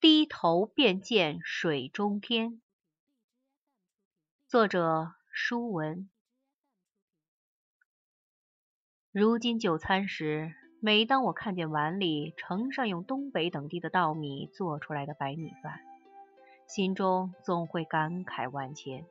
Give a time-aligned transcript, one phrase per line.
[0.00, 2.60] 低头便见水中天。
[4.46, 6.08] 作者：舒文。
[9.10, 15.80] 如今就餐时，每当我看见碗里盛上用东北等地的稻米做出来的白米饭，
[16.68, 19.04] 心中总会感慨万千。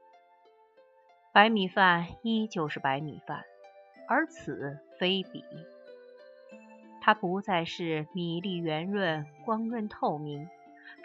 [1.33, 3.43] 白米饭依旧是白米饭，
[4.07, 5.43] 而此非彼。
[7.01, 10.47] 它不再是米粒圆润、光润透明，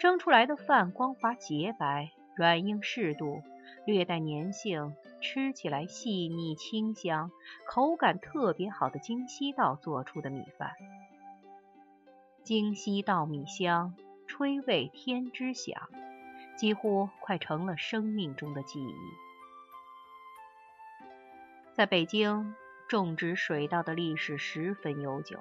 [0.03, 3.41] 蒸出来的饭光滑洁白、软硬适度。
[3.85, 7.31] 略带粘性，吃起来细腻清香，
[7.65, 10.73] 口感特别好的京西道做出的米饭。
[12.43, 13.95] 京西稻米香，
[14.27, 15.89] 吹味天之响，
[16.57, 18.93] 几乎快成了生命中的记忆。
[21.73, 22.53] 在北京，
[22.89, 25.39] 种植水稻的历史十分悠久，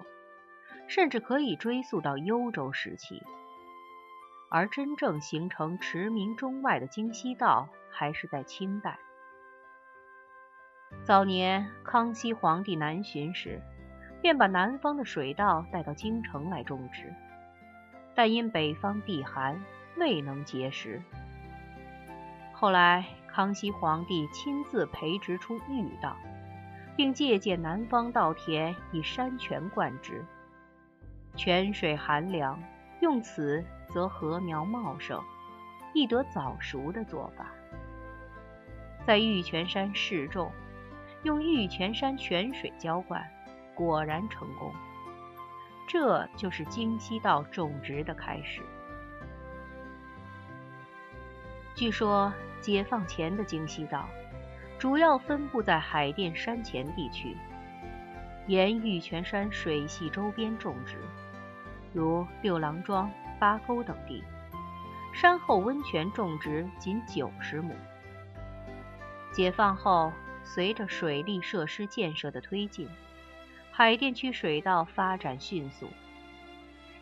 [0.86, 3.20] 甚至可以追溯到幽州时期。
[4.54, 8.98] 而真正形成驰名中外的京西道，还是在清代。
[11.02, 13.62] 早年康熙皇帝南巡时，
[14.20, 17.14] 便把南方的水稻带到京城来种植，
[18.14, 19.58] 但因北方地寒，
[19.96, 21.02] 未能结实。
[22.52, 26.14] 后来康熙皇帝亲自培植出玉稻，
[26.94, 30.22] 并借鉴南方稻田，以山泉灌植，
[31.36, 32.62] 泉水寒凉，
[33.02, 33.62] 用此。
[33.92, 35.22] 则禾苗茂盛，
[35.92, 37.52] 易得早熟的做法，
[39.06, 40.50] 在玉泉山试种，
[41.24, 43.22] 用玉泉山泉水浇灌，
[43.74, 44.72] 果然成功。
[45.86, 48.62] 这就是京西道种植的开始。
[51.74, 54.08] 据说解放前的京西道
[54.78, 57.36] 主要分布在海淀山前地区，
[58.46, 60.96] 沿玉泉山水系周边种植，
[61.92, 63.10] 如六郎庄。
[63.40, 64.22] 八沟等地，
[65.12, 67.74] 山后温泉种植仅九十亩。
[69.32, 70.12] 解放后，
[70.44, 72.88] 随着水利设施建设的推进，
[73.72, 75.88] 海淀区水稻发展迅速。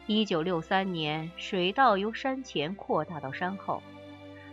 [0.07, 3.83] 一九六三年，水稻由山前扩大到山后，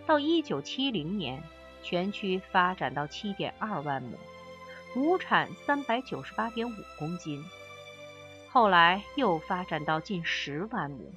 [0.06, 1.42] 到一九七零年，
[1.82, 4.18] 全区发展到七点二万亩，
[4.94, 7.42] 亩产三百九十八点五公斤。
[8.50, 11.14] 后来又发展到近十万亩。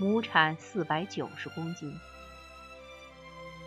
[0.00, 1.92] 亩产四百九十公斤。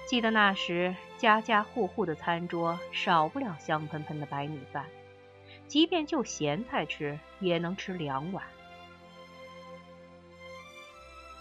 [0.08, 4.86] 记得那时，家家户户的餐桌少不了香喷喷的白米饭，
[5.68, 8.46] 即便就咸菜吃，也能吃两碗。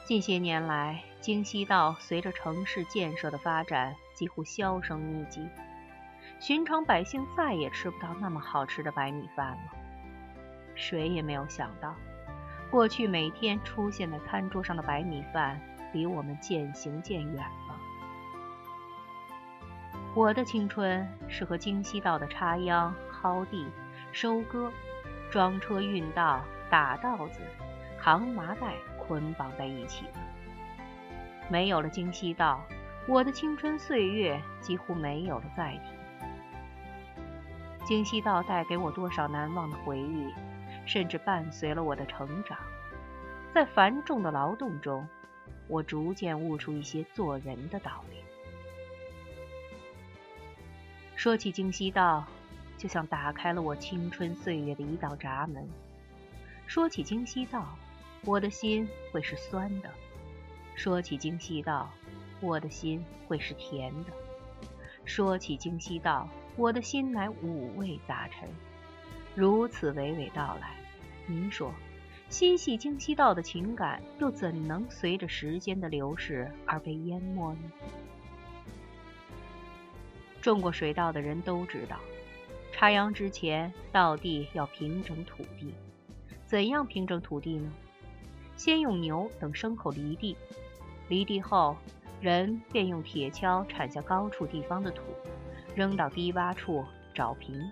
[0.04, 5.48] 近些年来，京西道随着城市建设的发展，几乎销声匿迹，
[6.40, 9.79] 寻常百姓再也吃不到那么好吃的白米饭了。
[10.80, 11.94] 谁也没有想到。
[12.70, 15.60] 过去每天出现在餐桌上的白米饭，
[15.92, 17.76] 离我们渐行渐远了。
[20.14, 23.66] 我的青春是和京西道的插秧、薅地、
[24.10, 24.72] 收割、
[25.30, 26.40] 装车运稻、
[26.70, 27.40] 打稻子、
[27.98, 30.12] 扛麻袋捆绑在一起的。
[31.48, 32.64] 没有了京西道，
[33.06, 35.92] 我的青春岁月几乎没有了载体。
[37.84, 40.32] 京西道带给我多少难忘的回忆？
[40.86, 42.58] 甚至伴随了我的成长，
[43.54, 45.06] 在繁重的劳动中，
[45.68, 48.16] 我逐渐悟出一些做人的道理。
[51.14, 52.24] 说起京西道，
[52.78, 55.68] 就像打开了我青春岁月的一道闸门。
[56.66, 57.76] 说起京西道，
[58.24, 59.90] 我的心会是酸的；
[60.74, 61.90] 说起京西道，
[62.40, 64.12] 我的心会是甜的；
[65.04, 66.26] 说起京西道，
[66.56, 68.48] 我的心乃五味杂陈。
[69.34, 70.74] 如此娓娓道来，
[71.26, 71.72] 您说，
[72.28, 77.60] 心系京西道的情感又怎能随着时间的流逝而被淹没呢？
[80.40, 81.96] 种过水稻的人都知道，
[82.72, 85.74] 插秧之前，稻地要平整土地。
[86.46, 87.72] 怎样平整土地呢？
[88.56, 90.36] 先用牛等牲口犁地，
[91.08, 91.76] 犁地后，
[92.20, 95.02] 人便用铁锹铲下高处地方的土，
[95.74, 96.84] 扔到低洼处
[97.14, 97.70] 找平。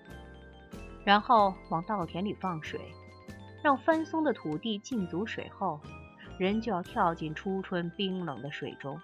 [1.08, 2.78] 然后往稻田里放水，
[3.62, 5.81] 让翻松的土地浸足水后，
[6.38, 9.00] 人就要跳进初春冰冷的水中，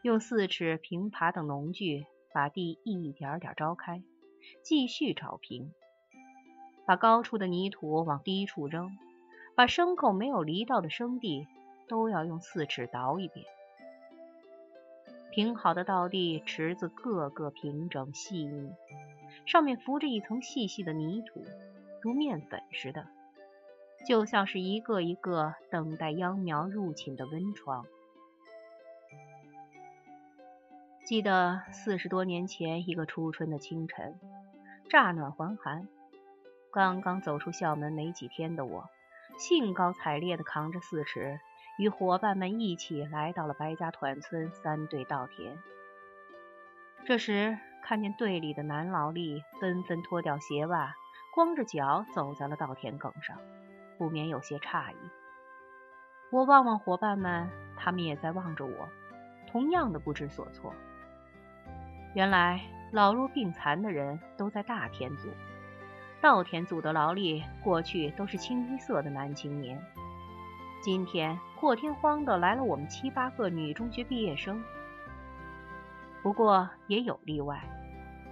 [0.00, 4.02] 用四尺平耙等农具把地一点点招开，
[4.64, 5.70] 继续找平，
[6.86, 8.88] 把高处的泥土往低处扔，
[9.54, 11.46] 把牲口没有犁到的生地
[11.88, 13.44] 都要用四尺凿一遍。
[15.30, 18.72] 平好的稻地池子个个平整细腻。
[19.48, 21.42] 上面浮着一层细细的泥土，
[22.02, 23.06] 如面粉似的，
[24.06, 27.86] 就像是一个一个等待秧苗入侵的温床。
[31.06, 34.20] 记得四十多年前一个初春的清晨，
[34.90, 35.88] 乍暖还寒，
[36.70, 38.84] 刚刚走出校门没几天的我，
[39.38, 41.40] 兴高采烈地扛着四尺，
[41.78, 45.56] 与伙伴们一起来到了白家团村三队稻田。
[47.06, 50.94] 这时看见队里的男劳力纷纷脱掉鞋袜，
[51.34, 53.38] 光着脚走在了稻田埂上，
[53.96, 54.96] 不免有些诧异。
[56.30, 58.88] 我望望伙伴们，他们也在望着我，
[59.50, 60.74] 同样的不知所措。
[62.14, 62.60] 原来
[62.92, 65.28] 老弱病残的人都在大田组，
[66.20, 69.80] 稻田组的劳力过去都是清一色的男青年，
[70.82, 74.62] 今天破天荒的来了我们七八个女中学毕业生。
[76.22, 77.60] 不过也有例外，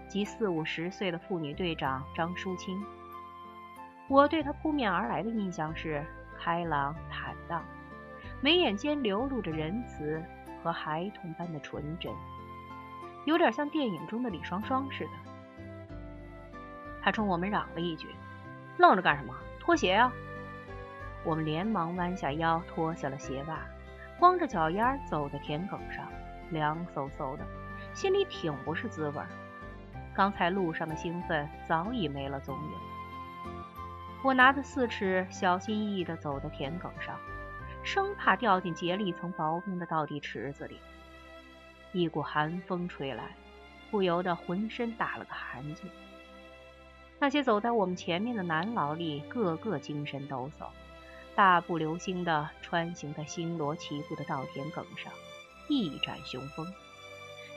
[0.08, 2.82] 即四五十岁的妇女队长张淑清。
[4.08, 6.04] 我对她扑面而来的印象是
[6.38, 7.62] 开朗坦荡，
[8.40, 10.22] 眉眼间流露着仁慈
[10.62, 12.12] 和孩童般的纯真。
[13.24, 15.10] 有点像电影中的李双双似的。
[17.02, 18.08] 他冲我们嚷了一句
[18.78, 19.34] ：“愣着干什么？
[19.58, 20.12] 脱鞋啊！”
[21.24, 23.58] 我们连忙弯下腰，脱下了鞋袜，
[24.20, 26.06] 光着脚丫走在田埂上，
[26.50, 27.44] 凉飕飕的，
[27.96, 29.22] 心里挺不是滋味。
[30.14, 32.70] 刚才路上的兴奋早已没了踪影。
[34.22, 37.18] 我拿着四尺，小心翼翼地走到田埂上，
[37.82, 40.78] 生怕掉进结了一层薄冰的稻地池子里。
[41.92, 43.34] 一股寒风吹来，
[43.90, 45.86] 不由得浑身打了个寒噤。
[47.18, 50.66] 那些走在我们前面的男劳力个个精神抖擞，
[51.34, 55.10] 大步流星地穿行在星罗棋布的稻田埂上，
[55.70, 56.66] 一展雄风，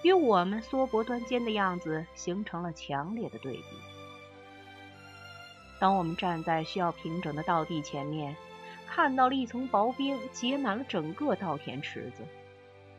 [0.04, 3.64] 与我们缩脖端肩的样子形成了强烈的对比。
[5.80, 8.36] 当我们站在需要平整的稻地前面，
[8.88, 12.24] 看到了一层薄冰结满了整个稻田池子。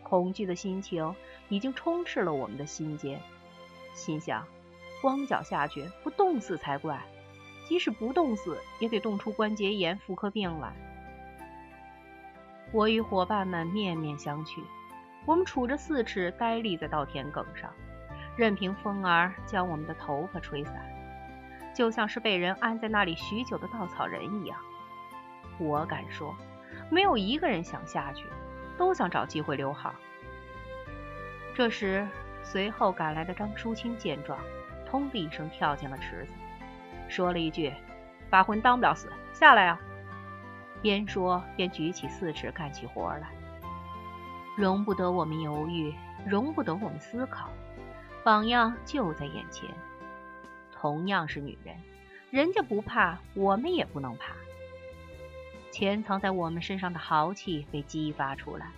[0.02, 1.14] 恐惧的心情
[1.48, 3.20] 已经充斥了我们的心间，
[3.94, 4.44] 心想：
[5.00, 7.00] 光脚下去不冻死才怪，
[7.68, 10.74] 即使不冻死，也得冻出关节炎、妇科病来。
[12.72, 14.62] 我与伙伴们面面相觑，
[15.26, 17.72] 我们杵着四尺，呆立在稻田埂上，
[18.36, 20.74] 任凭风儿将我们的头发吹散，
[21.74, 24.58] 就像是被人安在那里许久的稻草人一样。
[25.58, 26.34] 我敢说，
[26.90, 28.26] 没有一个人想下去。
[28.78, 29.94] 都想找机会留好。
[31.54, 32.08] 这时，
[32.42, 34.38] 随后赶来的张淑清见状，
[34.90, 36.32] 砰的一声跳进了池子，
[37.06, 37.74] 说了一句
[38.30, 39.78] ：“把魂当不了死，下来啊！”
[40.80, 43.28] 边说边举起四尺干起活来。
[44.56, 45.94] 容不得我们犹豫，
[46.26, 47.48] 容不得我们思考，
[48.24, 49.68] 榜样就在眼前。
[50.72, 51.76] 同样是女人，
[52.30, 54.34] 人家不怕，我们也不能怕。
[55.70, 58.70] 潜藏在我们身上的豪气被激发出来，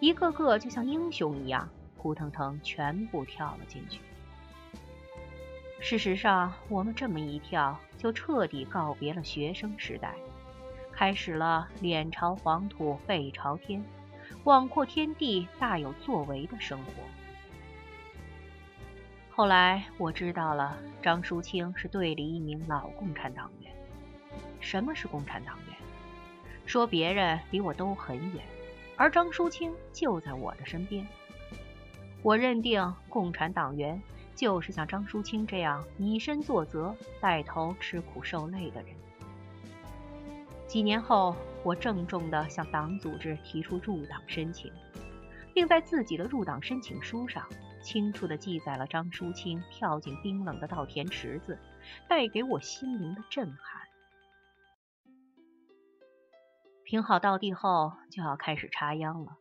[0.00, 4.00] 一个个就像英雄一样，扑腾腾全部跳了进去。
[5.80, 10.14] 事实上，我们这么一跳，就彻底告别了学生时代，
[10.92, 13.84] 开始了脸朝黄土背朝天、
[14.48, 16.92] 广阔天地大有作为的生活。
[19.28, 23.70] 后来我知道了，张淑清是队里一名老共产党员。
[24.58, 25.76] 什么是共产党员？
[26.64, 28.42] 说别人离我都很远，
[28.96, 31.06] 而张淑清就在我的身边。
[32.22, 34.00] 我认定共产党员
[34.34, 38.96] 就是像张淑清这样以身作则、带头吃苦受累的人。
[40.68, 41.34] 几年后，
[41.64, 44.70] 我郑重地向党组织提出入党申请，
[45.54, 47.48] 并在自己的入党申请书上
[47.82, 51.58] 清楚地记载了张淑清跳进冰冷的稻田池子
[52.06, 53.56] 带给我心灵的震撼。
[56.84, 59.38] 平好稻地后，就要开始插秧了。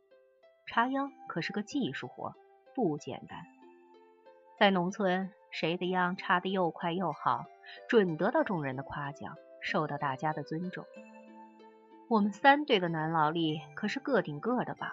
[0.66, 2.36] 插秧可是个技术活，
[2.74, 3.46] 不简单。
[4.58, 7.44] 在农村，谁的秧插得又快又好，
[7.90, 10.86] 准得到众人的夸奖，受到大家的尊重。
[12.10, 14.92] 我们三队的男劳力可是个顶个的棒。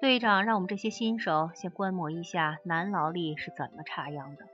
[0.00, 4.46] 队长让我们这些新手先观摩一下男劳力是怎么插秧的。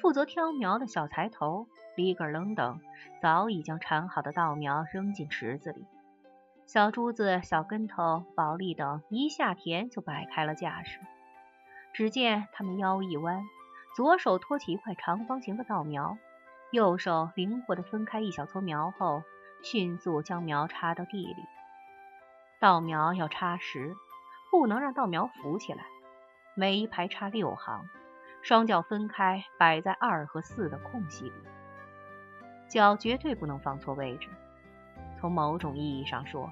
[0.00, 2.78] 负责挑苗的小财头里个楞等，
[3.22, 5.86] 早已将铲好的稻苗扔进池子里。
[6.66, 11.00] 小珠子、小跟头、宝莉等一下田就摆开了架势。
[11.94, 13.42] 只见他们腰一弯，
[13.94, 16.18] 左手托起一块长方形的稻苗，
[16.70, 19.22] 右手灵活地分开一小撮苗后，
[19.62, 21.44] 迅速将苗插到地里。
[22.60, 23.94] 稻苗要插实，
[24.50, 25.84] 不能让稻苗浮起来。
[26.54, 27.84] 每一排插六行，
[28.42, 31.34] 双脚分开摆在二和四的空隙里，
[32.68, 34.28] 脚绝对不能放错位置。
[35.18, 36.50] 从某种意义上说，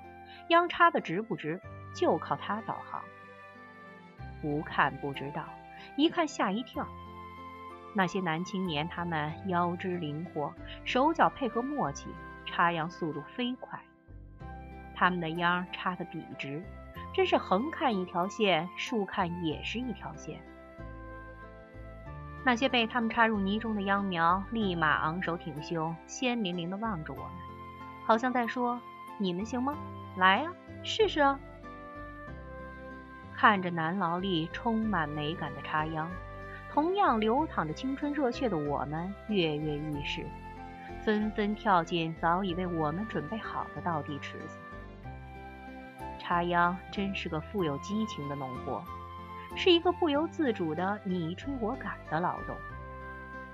[0.48, 1.60] 秧插的直不直，
[1.94, 3.02] 就靠它导航。
[4.42, 5.44] 不看不知道，
[5.96, 6.86] 一看吓一跳。
[7.94, 10.52] 那些男青年，他们腰肢灵活，
[10.84, 12.08] 手脚配合默契，
[12.54, 13.80] 插秧速度飞快。
[14.94, 16.62] 他们的秧插得笔直，
[17.12, 20.40] 真是横看一条线，竖看也是一条线。
[22.44, 27.32] 那些被他们插入泥中的秧苗，立马昂首挺胸，鲜灵灵地望着我们，
[28.06, 28.80] 好像在说
[29.18, 29.76] ：“你们行吗？
[30.16, 30.52] 来啊，
[30.84, 31.40] 试试啊！”
[33.34, 36.08] 看着男劳力充满美感的插秧，
[36.70, 40.24] 同样流淌着青春热血的我们跃跃欲试，
[41.04, 44.56] 纷纷跳进早已为我们准备好的稻地池子。
[46.18, 48.82] 插秧真是个富有激情的农活。
[49.56, 52.56] 是一个不由自主的你追我赶的劳动。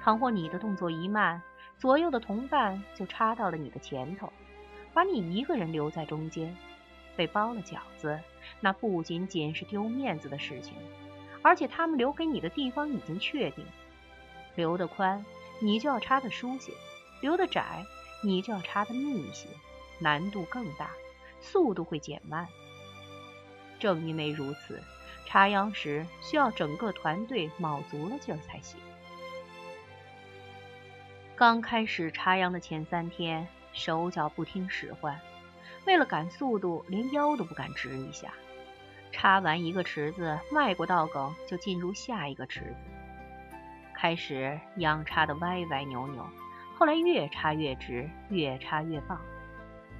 [0.01, 1.43] 倘或你的动作一慢，
[1.77, 4.33] 左右的同伴就插到了你的前头，
[4.95, 6.57] 把你一个人留在中间，
[7.17, 8.19] 被包了饺子，
[8.61, 10.73] 那不仅仅是丢面子的事情，
[11.43, 13.67] 而且他们留给你的地方已经确定，
[14.55, 15.23] 留得宽，
[15.61, 16.73] 你就要插得疏些；
[17.21, 17.85] 留得窄，
[18.23, 19.49] 你就要插得密一些，
[19.99, 20.91] 难度更大，
[21.41, 22.47] 速度会减慢。
[23.79, 24.83] 正因为如此。
[25.27, 28.81] 插秧时需要整个团队卯足了劲儿才行。
[31.37, 35.17] 刚开始插秧的前三天，手脚不听使唤，
[35.87, 38.33] 为了赶速度，连腰都不敢直一下。
[39.13, 42.91] 插完一个池子，迈过稻埂就进入下一个池子。
[43.95, 46.29] 开始秧插的歪歪扭扭，
[46.81, 49.21] 后来越插越直，越插越棒。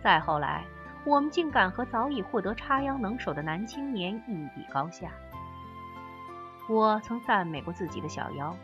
[0.03, 0.65] 再后来。
[1.03, 5.11] 我们竟敢和早已获得插秧能手的男青年一比高下。
[6.69, 8.55] 我曾赞美过自己的小腰，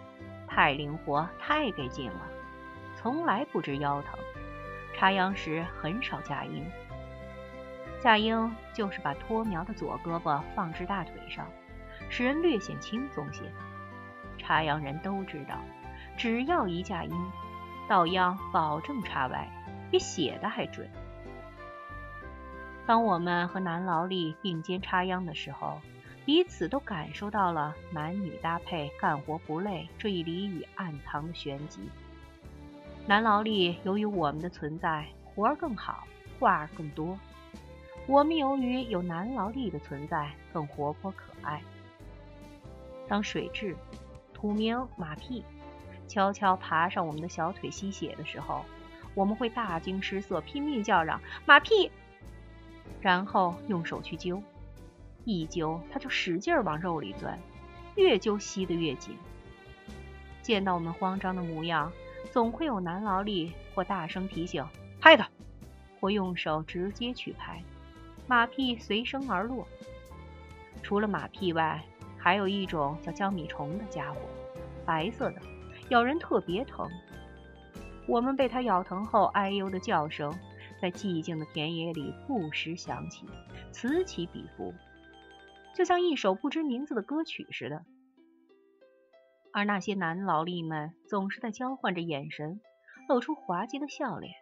[0.46, 2.20] 太灵活，太给劲了，
[2.94, 4.18] 从来不知腰疼。
[4.94, 6.62] 插秧时很少架鹰，
[8.02, 11.46] 架鹰就是把脱苗的左胳膊放至大腿上，
[12.10, 13.44] 使人略显轻松些。
[14.36, 15.56] 插秧人都知道，
[16.18, 17.16] 只要一架鹰，
[17.88, 19.48] 稻秧保证插歪，
[19.90, 20.88] 比写的还准。
[22.86, 25.80] 当我们和男劳力并肩插秧的时候，
[26.24, 31.88] 彼此都感受到了男女搭配干活不累这一俚语暗藏的玄机。
[33.06, 36.06] 男劳力由于我们的存在，活儿更好，
[36.40, 37.16] 话儿更多；
[38.08, 41.62] 我们由于有男劳力的存在，更活泼可爱。
[43.06, 43.76] 当水蛭、
[44.34, 45.44] 土明、马屁
[46.08, 48.64] 悄悄爬上我们的小腿吸血的时候，
[49.14, 51.90] 我们会大惊失色，拼命叫嚷：“马屁！”
[53.00, 54.42] 然后用手去揪，
[55.24, 57.38] 一揪它就使劲往肉里钻，
[57.96, 59.16] 越揪吸得越紧。
[60.42, 61.92] 见到我们慌张的模样，
[62.30, 64.64] 总会有男劳力或大声提醒
[65.00, 65.28] ：“拍它！”
[66.00, 67.62] 或用手直接去拍，
[68.26, 69.66] 马屁随声而落。
[70.82, 71.82] 除了马屁外，
[72.18, 74.20] 还有一种叫江米虫的家伙，
[74.84, 75.40] 白色的，
[75.88, 76.88] 咬人特别疼。
[78.08, 80.32] 我们被它咬疼后，哎呦的叫声。
[80.78, 83.24] 在寂静的田野里不时响起，
[83.72, 84.74] 此起彼伏，
[85.74, 87.82] 就像一首不知名字的歌曲似的。
[89.54, 92.60] 而那些男劳力们总是在交换着眼神，
[93.08, 94.34] 露出滑稽的笑脸。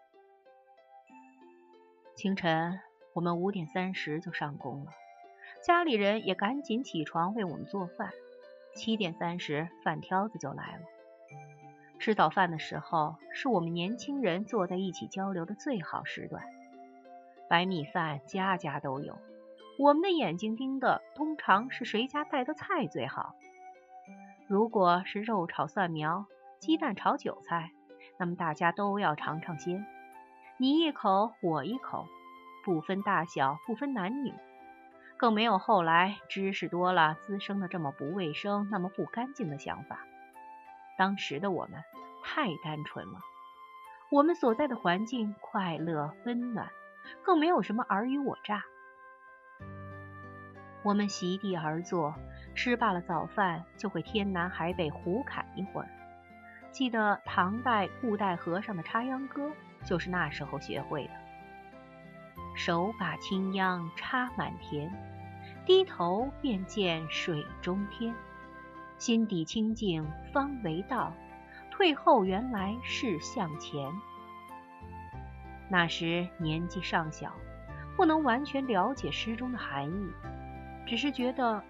[2.17, 2.81] 清晨，
[3.13, 4.91] 我们五点三十就上工了，
[5.65, 8.11] 家里人也赶紧起床为我们做饭。
[8.75, 10.83] 七点三十，饭挑子就来了。
[12.05, 16.45] 吃早饭的时候，是我们年轻人坐在一起交流的最好时段。
[17.49, 19.17] 白米饭家家都有，
[19.79, 23.35] 我们的眼睛盯的通常是谁家带的菜最好。
[24.47, 26.27] 如果是肉炒蒜苗、
[26.59, 27.71] 鸡蛋炒韭菜，
[28.19, 29.87] 那么大家都要尝尝鲜。
[30.59, 32.05] 你一口我一口，
[32.67, 34.35] 不分大小，不分男女，
[35.17, 40.01] 更没有后来知识多了滋生的这么不卫生、那么不干净的想法。
[40.97, 41.83] 当时的我们
[42.23, 43.21] 太单纯了，
[44.11, 46.69] 我们所在的环境快乐温暖，
[47.23, 48.63] 更没有什么尔虞我诈。
[50.83, 52.15] 我们席地而坐，
[52.55, 55.89] 吃罢了早饭，就会天南海北胡侃一会儿。
[56.71, 59.51] 记得唐代布袋和尚的插秧歌，
[59.85, 61.11] 就是那时候学会的。
[62.55, 64.93] 手把青秧插满田，
[65.65, 68.15] 低头便见水中天。
[69.05, 71.13] 心底清净方为道，
[71.71, 73.93] 退后原来是向前。
[75.69, 77.31] 那时年纪尚小，
[77.97, 80.11] 不能完全了解诗中的含义，
[80.87, 81.63] 只是觉得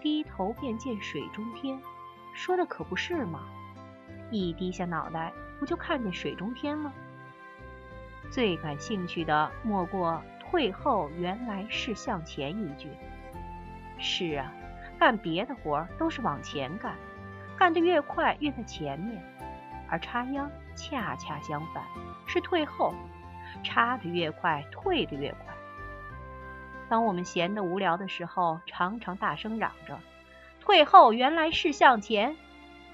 [0.00, 1.80] 低头便见水中天，
[2.34, 3.44] 说的可不是吗？
[4.32, 6.92] 一低下脑袋，不就看见水中天了？
[8.28, 10.20] 最感兴趣的莫过
[10.50, 12.88] “退后原来是向前”一句。
[14.00, 14.52] 是啊。
[15.02, 16.94] 干别的活都是往前干，
[17.58, 19.20] 干得越快越在前面，
[19.90, 21.82] 而插秧恰恰相反，
[22.24, 22.94] 是退后，
[23.64, 25.52] 插得越快退得越快。
[26.88, 29.98] 当我们闲得无聊的时候，常常大声嚷着
[30.62, 32.36] “退后原来是向前”，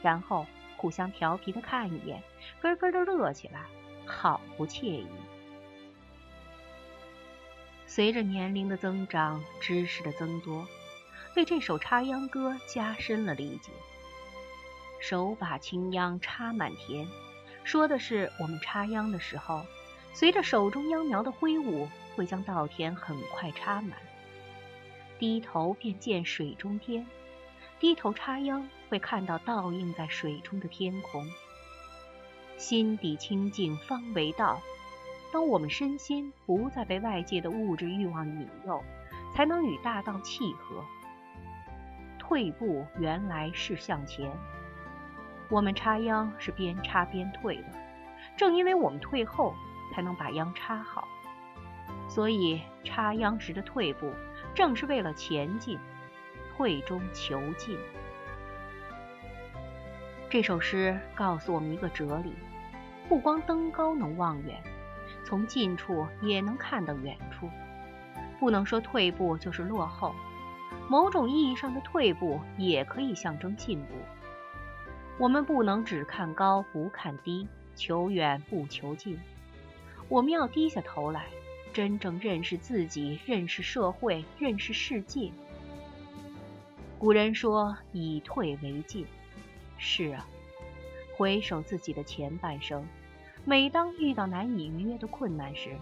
[0.01, 0.47] 然后
[0.79, 2.23] 互相调皮的看一眼，
[2.63, 3.61] 咯咯的乐起来，
[4.07, 5.07] 好不惬意。
[7.85, 10.67] 随着年龄的增长，知识的增多，
[11.39, 13.71] 对这首插秧歌加深了理解。
[14.99, 17.07] 手把青秧插满田，
[17.63, 19.65] 说的是我们插秧的时候，
[20.13, 23.97] 随着手中秧苗的挥舞，会将稻田很快插满。
[25.21, 27.07] 低头便见水中天，
[27.79, 31.25] 低头插秧会看到倒映在水中的天空。
[32.57, 34.61] 心底清净方为道。
[35.33, 38.83] 当我们身心不再被外界的物质欲望引诱，
[39.37, 40.85] 才能与大道契合。
[42.29, 44.31] 退步原来是向前。
[45.49, 47.69] 我们插秧是边插边退的，
[48.37, 49.55] 正因为我们退后，
[49.95, 51.09] 才能把秧插好。
[52.07, 54.13] 所以插秧时的退步，
[54.55, 55.79] 正是为了前进，
[56.55, 57.79] 退中求进。
[60.29, 62.35] 这首诗告诉我们一个哲理：
[63.09, 64.63] 不光登高能望远。
[65.25, 67.49] 从近处也能看到远处，
[68.39, 70.15] 不能说退步就是落后，
[70.89, 73.95] 某种意义上的退步也可以象征进步。
[75.19, 79.19] 我们不能只看高不看低，求远不求近，
[80.09, 81.27] 我们要低下头来，
[81.73, 85.31] 真正认识自己，认识社会，认识世界。
[86.99, 89.07] 古人说以退为进，
[89.77, 90.27] 是啊，
[91.17, 92.87] 回首自己的前半生。
[93.45, 95.77] 每当遇到难以逾越的困难时，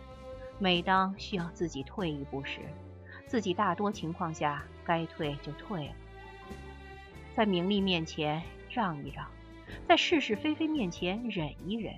[0.59, 2.61] 每当需要自己退一步时，
[3.26, 5.94] 自己大多情况下该退就退了。
[7.35, 9.27] 在名利面前让一让，
[9.87, 11.94] 在是是非非面前忍一忍，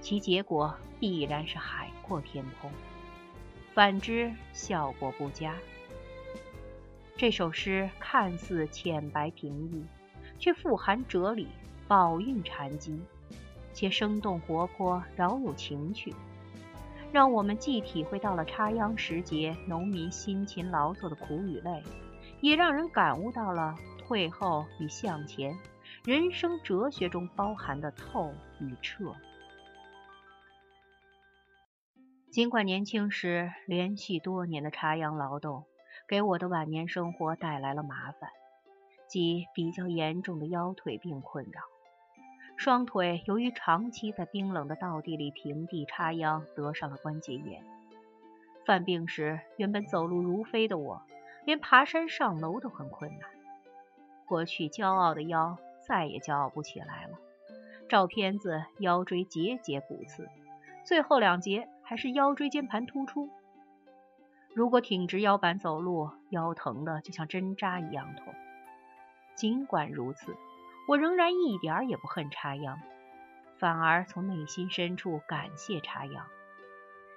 [0.00, 2.70] 其结果必然是海阔天空；
[3.74, 5.54] 反之，效果不佳。
[7.16, 9.84] 这首诗看似浅白平易，
[10.38, 11.48] 却富含哲理，
[11.86, 13.00] 宝蕴禅机。
[13.72, 16.14] 且生动活泼，饶有情趣，
[17.14, 21.80] 让我们既体会到了插秧时节农民辛勤劳作的苦与累，
[22.40, 25.56] 也让人感悟到了退后与向前
[26.04, 29.14] 人生哲学中包含的透与彻。
[32.32, 35.62] 尽管年轻时连续多年的插秧劳动
[36.08, 38.28] 给我的晚年生活带来了麻烦，
[39.06, 41.60] 即比较严重的腰腿病困扰。
[42.56, 47.62] 双腿由于长期在冰冷的稻地里平地插秧，得上了关节炎。
[48.64, 51.02] 犯病时，原本走路如飞的我，
[51.44, 53.28] 连爬山上楼都很困难。
[54.26, 57.18] 过去骄傲的腰，再也骄傲不起来了。
[57.88, 60.28] 照片子，腰椎节节骨刺，
[60.84, 63.28] 最后两节还是腰椎间盘突出。
[64.54, 68.32] 如果挺直腰板走路，腰疼的就像针扎一样痛。
[69.34, 70.34] 尽管如此。
[70.86, 72.78] 我仍然一点儿也不恨插秧，
[73.58, 76.26] 反而从内心深处感谢插秧，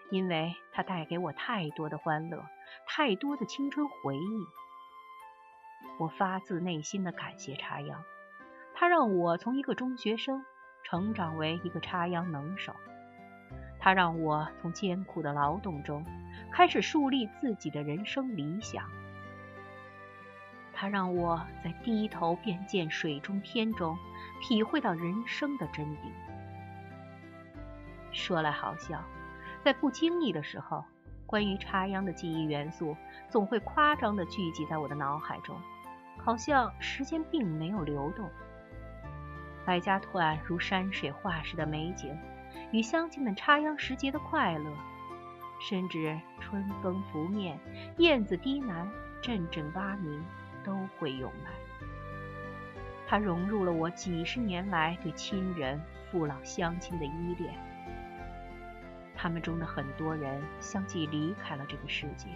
[0.10, 2.46] 因为它带给我太多的欢乐，
[2.88, 4.46] 太多的青春回忆。
[6.00, 8.04] 我发自内心的感谢插秧，
[8.74, 10.46] 它让我从一个中学生
[10.84, 12.74] 成长为一个插秧能手，
[13.80, 16.06] 它让我从艰苦的劳动中
[16.54, 18.90] 开始树立自己的人生理想。
[20.80, 23.98] 它让我在低头便见水中天中
[24.40, 25.98] 体会到人生的真谛。
[28.12, 29.04] 说来好笑，
[29.64, 30.86] 在不经意的时候，
[31.26, 32.96] 关于插秧的记忆元素
[33.28, 35.60] 总会夸张地聚集在我的脑海中，
[36.24, 38.30] 好像时间并没有流动。
[39.66, 42.16] 百家团如山水画似的美景，
[42.72, 44.72] 与乡亲们插秧时节的快乐，
[45.60, 47.60] 甚至春风拂面、
[47.98, 48.88] 燕子低喃、
[49.24, 50.24] 阵阵蛙鸣。
[50.68, 51.52] 都会涌来，
[53.08, 57.54] 它融入了我几十年来对亲人、父老乡亲的依恋。
[59.16, 62.28] 他们中的很多人相继离开了这个世界，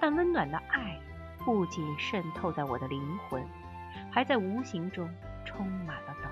[0.00, 0.96] 但温暖的爱
[1.44, 3.44] 不仅渗透在我的灵魂，
[4.12, 5.10] 还在无形中
[5.44, 6.29] 充满了等。